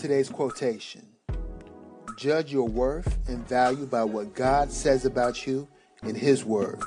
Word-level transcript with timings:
Today's 0.00 0.30
quotation 0.30 1.06
Judge 2.16 2.50
your 2.50 2.66
worth 2.66 3.18
and 3.28 3.46
value 3.46 3.84
by 3.84 4.02
what 4.02 4.34
God 4.34 4.72
says 4.72 5.04
about 5.04 5.46
you 5.46 5.68
in 6.04 6.14
His 6.14 6.42
Word, 6.42 6.80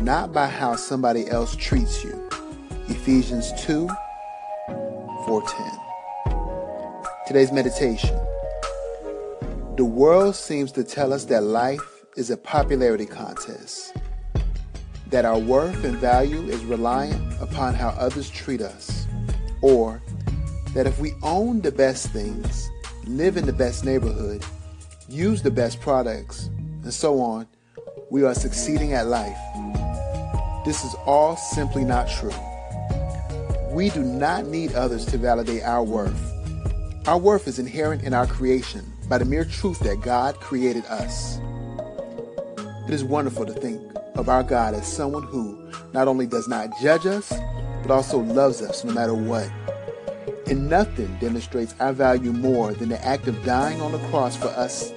not 0.00 0.32
by 0.32 0.48
how 0.48 0.74
somebody 0.74 1.28
else 1.28 1.54
treats 1.54 2.02
you. 2.02 2.28
Ephesians 2.88 3.52
2 3.62 3.86
410. 4.66 7.04
Today's 7.28 7.52
meditation 7.52 8.18
The 9.76 9.84
world 9.84 10.34
seems 10.34 10.72
to 10.72 10.82
tell 10.82 11.12
us 11.12 11.26
that 11.26 11.44
life 11.44 12.04
is 12.16 12.30
a 12.30 12.36
popularity 12.36 13.06
contest, 13.06 13.96
that 15.06 15.24
our 15.24 15.38
worth 15.38 15.84
and 15.84 15.96
value 15.98 16.42
is 16.48 16.64
reliant 16.64 17.40
upon 17.40 17.74
how 17.74 17.90
others 17.90 18.28
treat 18.28 18.60
us, 18.60 19.06
or 19.62 20.02
that 20.74 20.86
if 20.86 20.98
we 20.98 21.14
own 21.22 21.60
the 21.60 21.72
best 21.72 22.08
things, 22.08 22.70
live 23.06 23.36
in 23.36 23.46
the 23.46 23.52
best 23.52 23.84
neighborhood, 23.84 24.44
use 25.08 25.42
the 25.42 25.50
best 25.50 25.80
products, 25.80 26.50
and 26.82 26.92
so 26.92 27.20
on, 27.20 27.46
we 28.10 28.24
are 28.24 28.34
succeeding 28.34 28.92
at 28.92 29.06
life. 29.06 29.38
This 30.64 30.84
is 30.84 30.94
all 31.06 31.36
simply 31.36 31.84
not 31.84 32.08
true. 32.08 32.34
We 33.70 33.90
do 33.90 34.02
not 34.02 34.46
need 34.46 34.74
others 34.74 35.04
to 35.06 35.18
validate 35.18 35.62
our 35.62 35.82
worth. 35.82 36.32
Our 37.06 37.18
worth 37.18 37.46
is 37.46 37.58
inherent 37.58 38.02
in 38.02 38.14
our 38.14 38.26
creation 38.26 38.84
by 39.08 39.18
the 39.18 39.24
mere 39.24 39.44
truth 39.44 39.78
that 39.80 40.00
God 40.00 40.40
created 40.40 40.84
us. 40.86 41.38
It 42.88 42.94
is 42.94 43.04
wonderful 43.04 43.46
to 43.46 43.52
think 43.52 43.80
of 44.14 44.28
our 44.28 44.42
God 44.42 44.74
as 44.74 44.86
someone 44.86 45.22
who 45.22 45.70
not 45.92 46.08
only 46.08 46.26
does 46.26 46.48
not 46.48 46.70
judge 46.80 47.06
us, 47.06 47.32
but 47.82 47.90
also 47.90 48.18
loves 48.18 48.62
us 48.62 48.84
no 48.84 48.92
matter 48.92 49.14
what. 49.14 49.50
And 50.46 50.68
nothing 50.68 51.16
demonstrates 51.20 51.74
our 51.80 51.92
value 51.92 52.32
more 52.32 52.72
than 52.74 52.90
the 52.90 53.04
act 53.04 53.28
of 53.28 53.44
dying 53.44 53.80
on 53.80 53.92
the 53.92 54.08
cross 54.08 54.36
for 54.36 54.48
us 54.48 54.92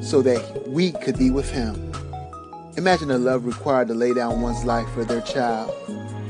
so 0.00 0.22
that 0.22 0.68
we 0.68 0.92
could 0.92 1.18
be 1.18 1.30
with 1.30 1.50
Him. 1.50 1.92
Imagine 2.76 3.08
the 3.08 3.18
love 3.18 3.44
required 3.44 3.88
to 3.88 3.94
lay 3.94 4.14
down 4.14 4.40
one's 4.40 4.64
life 4.64 4.88
for 4.90 5.04
their 5.04 5.20
child 5.20 5.74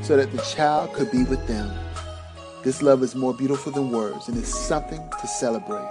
so 0.01 0.17
that 0.17 0.31
the 0.31 0.41
child 0.41 0.91
could 0.93 1.09
be 1.11 1.23
with 1.23 1.45
them. 1.47 1.71
This 2.63 2.81
love 2.81 3.01
is 3.03 3.15
more 3.15 3.33
beautiful 3.33 3.71
than 3.71 3.91
words 3.91 4.27
and 4.27 4.37
is 4.37 4.53
something 4.53 5.01
to 5.21 5.27
celebrate. 5.27 5.87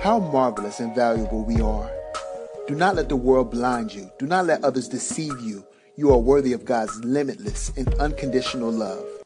How 0.00 0.18
marvelous 0.18 0.80
and 0.80 0.94
valuable 0.94 1.44
we 1.44 1.60
are. 1.60 1.90
Do 2.66 2.74
not 2.74 2.96
let 2.96 3.08
the 3.08 3.16
world 3.16 3.50
blind 3.50 3.92
you. 3.92 4.10
Do 4.18 4.26
not 4.26 4.46
let 4.46 4.64
others 4.64 4.88
deceive 4.88 5.38
you. 5.40 5.64
You 5.96 6.10
are 6.12 6.18
worthy 6.18 6.52
of 6.54 6.64
God's 6.64 6.96
limitless 7.04 7.70
and 7.76 7.92
unconditional 7.94 8.70
love. 8.70 9.19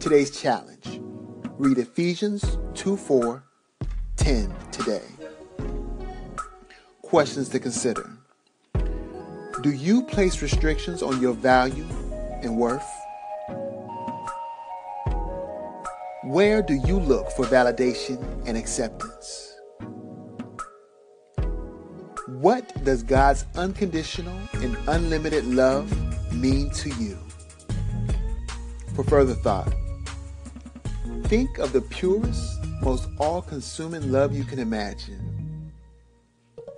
Today's 0.00 0.30
challenge 0.30 0.98
read 1.58 1.76
Ephesians 1.76 2.56
2 2.72 2.96
4 2.96 3.44
10 4.16 4.54
today. 4.72 5.02
Questions 7.02 7.50
to 7.50 7.60
consider 7.60 8.10
Do 9.62 9.70
you 9.70 10.02
place 10.04 10.40
restrictions 10.40 11.02
on 11.02 11.20
your 11.20 11.34
value 11.34 11.84
and 12.42 12.56
worth? 12.56 12.90
Where 16.24 16.62
do 16.62 16.80
you 16.86 16.98
look 16.98 17.30
for 17.32 17.44
validation 17.44 18.24
and 18.46 18.56
acceptance? 18.56 19.54
What 22.26 22.84
does 22.84 23.02
God's 23.02 23.44
unconditional 23.54 24.38
and 24.54 24.78
unlimited 24.88 25.44
love 25.44 25.92
mean 26.32 26.70
to 26.70 26.88
you? 26.94 27.18
For 28.94 29.04
further 29.04 29.34
thought, 29.34 29.74
Think 31.24 31.58
of 31.58 31.72
the 31.72 31.80
purest, 31.80 32.58
most 32.82 33.08
all 33.18 33.42
consuming 33.42 34.10
love 34.10 34.34
you 34.34 34.44
can 34.44 34.58
imagine. 34.58 35.72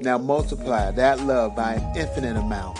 Now 0.00 0.18
multiply 0.18 0.90
that 0.90 1.20
love 1.20 1.54
by 1.56 1.74
an 1.74 1.96
infinite 1.96 2.36
amount. 2.36 2.78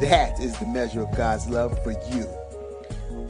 That 0.00 0.40
is 0.40 0.56
the 0.58 0.66
measure 0.66 1.02
of 1.02 1.16
God's 1.16 1.48
love 1.48 1.82
for 1.82 1.92
you. 2.10 2.28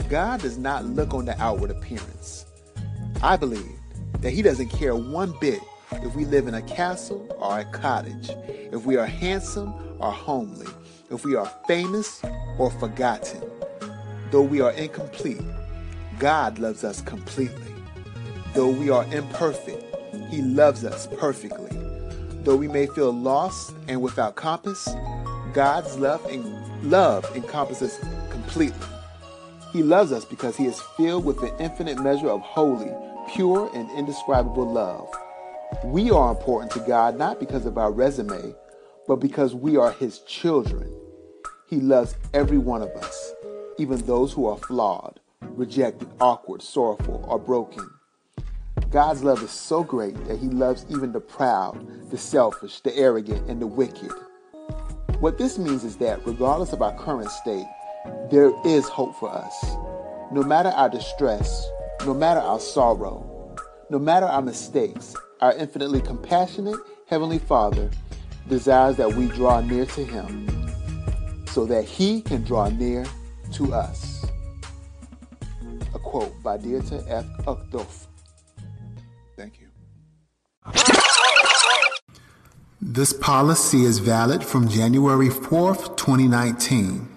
God 0.09 0.41
does 0.41 0.59
not 0.59 0.85
look 0.85 1.15
on 1.15 1.25
the 1.25 1.41
outward 1.43 1.71
appearance. 1.71 2.47
I 3.23 3.37
believe 3.37 3.79
that 4.21 4.31
He 4.31 4.43
doesn't 4.43 4.69
care 4.69 4.95
one 4.95 5.35
bit 5.41 5.61
if 5.93 6.15
we 6.15 6.25
live 6.25 6.49
in 6.49 6.55
a 6.55 6.63
castle 6.63 7.27
or 7.39 7.61
a 7.61 7.65
cottage, 7.65 8.31
if 8.47 8.85
we 8.85 8.97
are 8.97 9.07
handsome 9.07 9.73
or 9.99 10.13
homely, 10.13 10.67
if 11.11 11.25
we 11.25 11.35
are 11.35 11.51
famous 11.67 12.23
or 12.59 12.71
forgotten. 12.73 13.43
Though 14.31 14.43
we 14.43 14.61
are 14.61 14.73
incomplete, 14.73 15.43
God 16.23 16.61
loves 16.61 16.85
us 16.85 17.01
completely. 17.01 17.75
Though 18.55 18.71
we 18.71 18.91
are 18.91 19.03
imperfect, 19.13 19.97
He 20.31 20.41
loves 20.41 20.85
us 20.85 21.09
perfectly. 21.19 21.77
Though 22.45 22.55
we 22.55 22.69
may 22.69 22.87
feel 22.87 23.11
lost 23.11 23.75
and 23.89 24.01
without 24.01 24.37
compass, 24.37 24.89
God's 25.53 25.99
love 25.99 26.25
and 26.27 26.45
love 26.89 27.29
encompasses 27.35 27.99
completely. 28.31 28.87
He 29.73 29.83
loves 29.83 30.13
us 30.13 30.25
because 30.25 30.57
He 30.57 30.67
is 30.67 30.81
filled 30.97 31.25
with 31.25 31.43
an 31.43 31.59
infinite 31.59 32.01
measure 32.01 32.31
of 32.31 32.41
holy, 32.43 32.93
pure, 33.35 33.69
and 33.75 33.91
indescribable 33.91 34.73
love. 34.73 35.13
We 35.87 36.13
are 36.13 36.31
important 36.31 36.71
to 36.75 36.87
God 36.87 37.19
not 37.19 37.41
because 37.41 37.67
of 37.67 37.79
our 37.79 37.91
resume, 37.91 38.55
but 39.09 39.17
because 39.17 39.57
we 39.57 39.77
are 39.77 39.91
His 39.91 40.21
children. 40.21 40.89
He 41.67 41.81
loves 41.81 42.15
every 42.33 42.59
one 42.59 42.83
of 42.83 42.91
us, 42.91 43.33
even 43.77 43.99
those 44.07 44.33
who 44.33 44.47
are 44.47 44.59
flawed 44.59 45.19
rejected, 45.51 46.09
awkward, 46.21 46.63
sorrowful, 46.63 47.25
or 47.29 47.39
broken. 47.39 47.89
God's 48.91 49.23
love 49.23 49.43
is 49.43 49.51
so 49.51 49.83
great 49.83 50.15
that 50.27 50.39
He 50.39 50.49
loves 50.49 50.85
even 50.89 51.13
the 51.13 51.21
proud, 51.21 52.11
the 52.11 52.19
selfish, 52.19 52.81
the 52.81 52.95
arrogant, 52.97 53.49
and 53.49 53.61
the 53.61 53.67
wicked. 53.67 54.13
What 55.21 55.39
this 55.39 55.59
means 55.59 55.85
is 55.85 55.97
that 55.97 56.27
regardless 56.27 56.73
of 56.73 56.83
our 56.83 56.97
current 56.99 57.31
state, 57.31 57.67
there 58.31 58.53
is 58.67 58.89
hope 58.89 59.15
for 59.17 59.31
us. 59.31 59.77
No 60.33 60.43
matter 60.43 60.71
our 60.71 60.89
distress, 60.89 61.69
no 62.05 62.13
matter 62.13 62.41
our 62.41 62.61
sorrow, 62.61 63.57
no 63.89 63.99
matter 63.99 64.27
our 64.27 64.43
mistakes, 64.43 65.15
our 65.41 65.55
infinitely 65.55 66.01
compassionate 66.01 66.79
Heavenly 67.07 67.39
Father 67.39 67.91
desires 68.49 68.97
that 68.97 69.15
we 69.15 69.29
draw 69.29 69.61
near 69.61 69.87
to 69.87 70.05
Him 70.05 70.49
so 71.47 71.67
that 71.67 71.85
He 71.85 72.23
can 72.23 72.43
draw 72.43 72.69
near 72.69 73.07
to 73.53 73.73
us 73.75 74.25
quote 76.03 76.43
by 76.43 76.59
Dieter 76.59 77.05
F. 77.09 77.25
Uchtdorf. 77.47 78.07
Thank 79.37 79.61
you. 79.61 79.69
This 82.81 83.13
policy 83.13 83.85
is 83.85 83.99
valid 83.99 84.45
from 84.45 84.69
January 84.69 85.29
4th, 85.29 85.97
2019. 85.97 87.09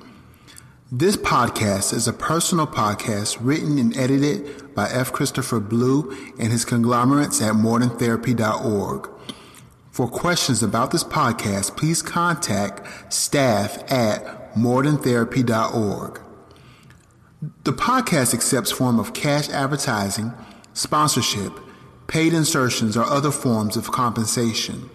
This 0.91 1.17
podcast 1.17 1.93
is 1.93 2.07
a 2.07 2.13
personal 2.13 2.67
podcast 2.67 3.37
written 3.41 3.77
and 3.79 3.97
edited 3.97 4.73
by 4.75 4.87
F. 4.89 5.11
Christopher 5.11 5.59
Blue 5.59 6.15
and 6.39 6.51
his 6.51 6.63
conglomerates 6.63 7.41
at 7.41 7.55
moderntherapy.org. 7.55 9.09
For 9.91 10.07
questions 10.07 10.61
about 10.61 10.91
this 10.91 11.03
podcast, 11.03 11.75
please 11.75 12.01
contact 12.01 13.13
staff 13.13 13.91
at 13.91 14.53
moderntherapy.org. 14.55 16.21
The 17.65 17.73
podcast 17.73 18.35
accepts 18.35 18.71
form 18.71 18.99
of 18.99 19.15
cash 19.15 19.49
advertising, 19.49 20.31
sponsorship, 20.73 21.51
paid 22.05 22.31
insertions, 22.31 22.95
or 22.95 23.03
other 23.05 23.31
forms 23.31 23.75
of 23.75 23.91
compensation. 23.91 24.87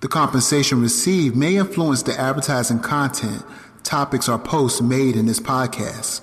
The 0.00 0.08
compensation 0.08 0.80
received 0.80 1.36
may 1.36 1.56
influence 1.56 2.02
the 2.02 2.18
advertising 2.18 2.80
content, 2.80 3.44
topics, 3.82 4.26
or 4.26 4.38
posts 4.38 4.80
made 4.80 5.16
in 5.16 5.26
this 5.26 5.38
podcast. 5.38 6.22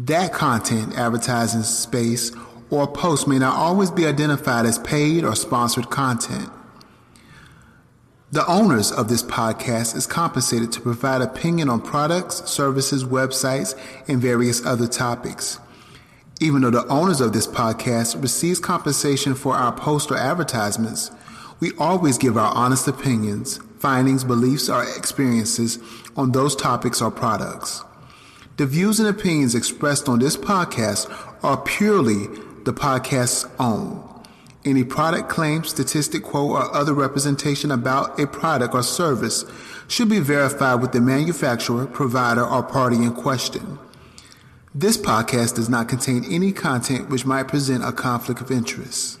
That 0.00 0.32
content, 0.32 0.98
advertising 0.98 1.62
space, 1.62 2.32
or 2.68 2.88
post 2.88 3.28
may 3.28 3.38
not 3.38 3.54
always 3.54 3.92
be 3.92 4.06
identified 4.06 4.66
as 4.66 4.80
paid 4.80 5.22
or 5.24 5.36
sponsored 5.36 5.88
content. 5.88 6.50
The 8.32 8.46
owners 8.46 8.90
of 8.90 9.08
this 9.08 9.22
podcast 9.22 9.94
is 9.94 10.06
compensated 10.06 10.72
to 10.72 10.80
provide 10.80 11.20
opinion 11.20 11.68
on 11.68 11.82
products, 11.82 12.36
services, 12.50 13.04
websites, 13.04 13.78
and 14.08 14.22
various 14.22 14.64
other 14.64 14.86
topics. 14.86 15.60
Even 16.40 16.62
though 16.62 16.70
the 16.70 16.86
owners 16.86 17.20
of 17.20 17.34
this 17.34 17.46
podcast 17.46 18.22
receives 18.22 18.58
compensation 18.58 19.34
for 19.34 19.54
our 19.54 19.70
post 19.70 20.10
or 20.10 20.16
advertisements, 20.16 21.10
we 21.60 21.72
always 21.78 22.16
give 22.16 22.38
our 22.38 22.54
honest 22.54 22.88
opinions, 22.88 23.60
findings, 23.78 24.24
beliefs, 24.24 24.70
or 24.70 24.82
experiences 24.82 25.78
on 26.16 26.32
those 26.32 26.56
topics 26.56 27.02
or 27.02 27.10
products. 27.10 27.84
The 28.56 28.64
views 28.64 28.98
and 28.98 29.10
opinions 29.10 29.54
expressed 29.54 30.08
on 30.08 30.20
this 30.20 30.38
podcast 30.38 31.06
are 31.44 31.58
purely 31.58 32.28
the 32.64 32.72
podcast's 32.72 33.44
own. 33.58 34.11
Any 34.64 34.84
product 34.84 35.28
claim, 35.28 35.64
statistic, 35.64 36.22
quote, 36.22 36.52
or 36.52 36.74
other 36.74 36.94
representation 36.94 37.72
about 37.72 38.20
a 38.20 38.28
product 38.28 38.74
or 38.74 38.82
service 38.84 39.44
should 39.88 40.08
be 40.08 40.20
verified 40.20 40.80
with 40.80 40.92
the 40.92 41.00
manufacturer, 41.00 41.86
provider, 41.86 42.44
or 42.44 42.62
party 42.62 42.96
in 42.96 43.12
question. 43.12 43.78
This 44.72 44.96
podcast 44.96 45.56
does 45.56 45.68
not 45.68 45.88
contain 45.88 46.24
any 46.30 46.52
content 46.52 47.10
which 47.10 47.26
might 47.26 47.48
present 47.48 47.84
a 47.84 47.90
conflict 47.90 48.40
of 48.40 48.52
interest. 48.52 49.18